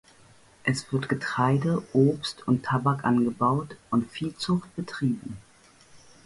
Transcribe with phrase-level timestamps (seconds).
[0.63, 5.37] Es wird Getreide, Obst und Tabak angebaut und Viehzucht betrieben.